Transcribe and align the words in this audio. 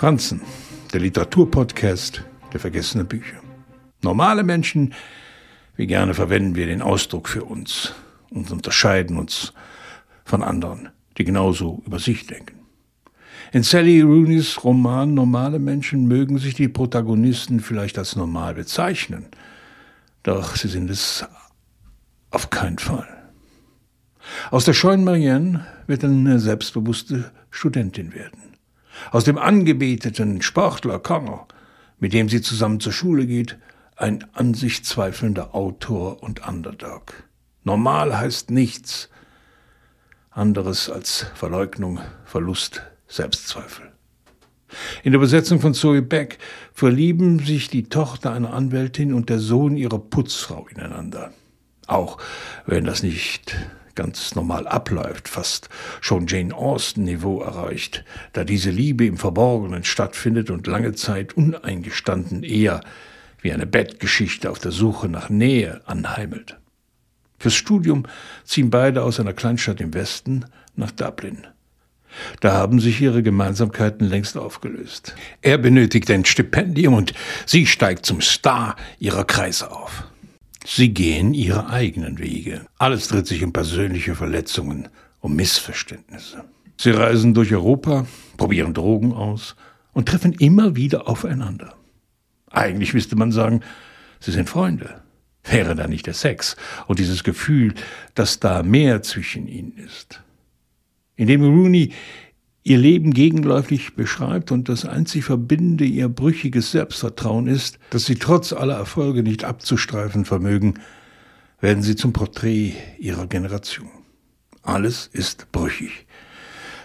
Franzen, 0.00 0.40
der 0.94 1.00
Literaturpodcast 1.00 2.24
der 2.54 2.58
vergessenen 2.58 3.06
Bücher. 3.06 3.36
Normale 4.00 4.44
Menschen, 4.44 4.94
wie 5.76 5.86
gerne 5.86 6.14
verwenden 6.14 6.54
wir 6.54 6.64
den 6.64 6.80
Ausdruck 6.80 7.28
für 7.28 7.44
uns 7.44 7.92
und 8.30 8.50
unterscheiden 8.50 9.18
uns 9.18 9.52
von 10.24 10.42
anderen, 10.42 10.88
die 11.18 11.24
genauso 11.24 11.82
über 11.84 11.98
sich 11.98 12.26
denken. 12.26 12.60
In 13.52 13.62
Sally 13.62 14.00
Rooney's 14.00 14.64
Roman 14.64 15.12
Normale 15.12 15.58
Menschen 15.58 16.08
mögen 16.08 16.38
sich 16.38 16.54
die 16.54 16.68
Protagonisten 16.68 17.60
vielleicht 17.60 17.98
als 17.98 18.16
normal 18.16 18.54
bezeichnen, 18.54 19.26
doch 20.22 20.56
sie 20.56 20.68
sind 20.68 20.88
es 20.88 21.26
auf 22.30 22.48
keinen 22.48 22.78
Fall. 22.78 23.06
Aus 24.50 24.64
der 24.64 24.72
scheuen 24.72 25.04
Marianne 25.04 25.66
wird 25.86 26.04
eine 26.04 26.38
selbstbewusste 26.38 27.30
Studentin 27.50 28.14
werden. 28.14 28.49
Aus 29.10 29.24
dem 29.24 29.38
angebeteten 29.38 30.42
Sportler 30.42 30.98
Connor, 30.98 31.48
mit 31.98 32.12
dem 32.12 32.28
sie 32.28 32.42
zusammen 32.42 32.80
zur 32.80 32.92
Schule 32.92 33.26
geht, 33.26 33.58
ein 33.96 34.24
an 34.32 34.54
sich 34.54 34.84
zweifelnder 34.84 35.54
Autor 35.54 36.22
und 36.22 36.46
Underdog. 36.46 37.24
Normal 37.64 38.18
heißt 38.18 38.50
nichts 38.50 39.10
anderes 40.30 40.88
als 40.88 41.26
Verleugnung, 41.34 42.00
Verlust, 42.24 42.82
Selbstzweifel. 43.08 43.92
In 45.02 45.12
der 45.12 45.18
Übersetzung 45.18 45.60
von 45.60 45.74
Zoe 45.74 46.00
Beck 46.00 46.38
verlieben 46.72 47.40
sich 47.40 47.68
die 47.68 47.88
Tochter 47.88 48.32
einer 48.32 48.54
Anwältin 48.54 49.12
und 49.12 49.28
der 49.28 49.40
Sohn 49.40 49.76
ihrer 49.76 49.98
Putzfrau 49.98 50.66
ineinander. 50.68 51.32
Auch 51.86 52.18
wenn 52.66 52.84
das 52.84 53.02
nicht 53.02 53.56
ganz 53.94 54.34
normal 54.34 54.66
abläuft, 54.66 55.28
fast 55.28 55.68
schon 56.00 56.26
Jane 56.26 56.54
Austen-Niveau 56.54 57.40
erreicht, 57.40 58.04
da 58.32 58.44
diese 58.44 58.70
Liebe 58.70 59.06
im 59.06 59.16
Verborgenen 59.16 59.84
stattfindet 59.84 60.50
und 60.50 60.66
lange 60.66 60.94
Zeit 60.94 61.34
uneingestanden 61.34 62.42
eher 62.42 62.80
wie 63.42 63.52
eine 63.52 63.66
Bettgeschichte 63.66 64.50
auf 64.50 64.58
der 64.58 64.72
Suche 64.72 65.08
nach 65.08 65.30
Nähe 65.30 65.80
anheimelt. 65.86 66.58
Fürs 67.38 67.54
Studium 67.54 68.04
ziehen 68.44 68.70
beide 68.70 69.02
aus 69.02 69.18
einer 69.18 69.32
Kleinstadt 69.32 69.80
im 69.80 69.94
Westen 69.94 70.44
nach 70.76 70.90
Dublin. 70.90 71.46
Da 72.40 72.52
haben 72.52 72.80
sich 72.80 73.00
ihre 73.00 73.22
Gemeinsamkeiten 73.22 74.06
längst 74.06 74.36
aufgelöst. 74.36 75.14
Er 75.42 75.58
benötigt 75.58 76.10
ein 76.10 76.24
Stipendium 76.24 76.94
und 76.94 77.14
sie 77.46 77.66
steigt 77.66 78.04
zum 78.04 78.20
Star 78.20 78.76
ihrer 78.98 79.24
Kreise 79.24 79.70
auf. 79.70 80.09
Sie 80.64 80.92
gehen 80.92 81.34
ihre 81.34 81.70
eigenen 81.70 82.18
Wege. 82.18 82.66
Alles 82.78 83.08
dreht 83.08 83.26
sich 83.26 83.42
um 83.42 83.52
persönliche 83.52 84.14
Verletzungen, 84.14 84.88
um 85.20 85.34
Missverständnisse. 85.34 86.44
Sie 86.76 86.90
reisen 86.90 87.34
durch 87.34 87.52
Europa, 87.52 88.06
probieren 88.36 88.74
Drogen 88.74 89.12
aus 89.12 89.56
und 89.92 90.08
treffen 90.08 90.32
immer 90.32 90.76
wieder 90.76 91.08
aufeinander. 91.08 91.74
Eigentlich 92.50 92.94
müsste 92.94 93.16
man 93.16 93.32
sagen, 93.32 93.60
sie 94.18 94.32
sind 94.32 94.48
Freunde. 94.48 95.02
Wäre 95.44 95.74
da 95.74 95.86
nicht 95.86 96.06
der 96.06 96.14
Sex 96.14 96.56
und 96.86 96.98
dieses 96.98 97.24
Gefühl, 97.24 97.74
dass 98.14 98.40
da 98.40 98.62
mehr 98.62 99.02
zwischen 99.02 99.46
ihnen 99.46 99.76
ist. 99.78 100.22
Indem 101.16 101.42
Rooney 101.42 101.92
ihr 102.70 102.78
Leben 102.78 103.12
gegenläufig 103.12 103.96
beschreibt 103.96 104.52
und 104.52 104.68
das 104.68 104.84
einzig 104.84 105.24
Verbindende 105.24 105.84
ihr 105.84 106.08
brüchiges 106.08 106.70
Selbstvertrauen 106.70 107.48
ist, 107.48 107.80
dass 107.90 108.04
sie 108.04 108.14
trotz 108.14 108.52
aller 108.52 108.76
Erfolge 108.76 109.24
nicht 109.24 109.42
abzustreifen 109.42 110.24
vermögen, 110.24 110.74
werden 111.60 111.82
sie 111.82 111.96
zum 111.96 112.12
Porträt 112.12 112.74
ihrer 112.96 113.26
Generation. 113.26 113.90
Alles 114.62 115.10
ist 115.12 115.50
brüchig. 115.50 116.06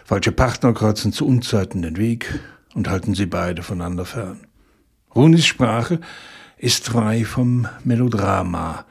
Falsche 0.06 0.32
Partner 0.32 0.74
kreuzen 0.74 1.14
zu 1.14 1.28
Unzeiten 1.28 1.84
den 1.84 1.98
Weg 1.98 2.40
und 2.74 2.90
halten 2.90 3.14
sie 3.14 3.28
beide 3.28 3.62
voneinander 3.62 4.06
fern. 4.06 4.48
Runis 5.14 5.46
Sprache 5.46 6.00
ist 6.58 6.86
frei 6.86 7.26
vom 7.26 7.68
Melodrama, 7.84 8.86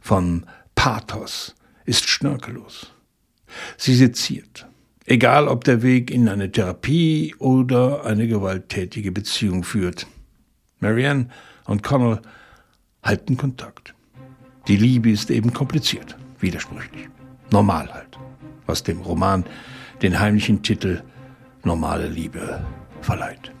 vom 0.00 0.44
Pathos, 0.76 1.56
ist 1.86 2.08
schnörkellos. 2.08 2.92
Sie 3.76 3.96
seziert. 3.96 4.68
Egal, 5.08 5.46
ob 5.46 5.62
der 5.62 5.82
Weg 5.82 6.10
in 6.10 6.28
eine 6.28 6.50
Therapie 6.50 7.32
oder 7.38 8.04
eine 8.04 8.26
gewalttätige 8.26 9.12
Beziehung 9.12 9.62
führt. 9.62 10.08
Marianne 10.80 11.28
und 11.66 11.84
Connell 11.84 12.20
halten 13.04 13.36
Kontakt. 13.36 13.94
Die 14.66 14.76
Liebe 14.76 15.10
ist 15.10 15.30
eben 15.30 15.52
kompliziert, 15.52 16.16
widersprüchlich. 16.40 17.08
Normal 17.52 17.92
halt. 17.94 18.18
Was 18.66 18.82
dem 18.82 19.00
Roman 19.00 19.44
den 20.02 20.18
heimlichen 20.18 20.62
Titel 20.62 21.02
Normale 21.62 22.08
Liebe 22.08 22.64
verleiht. 23.00 23.52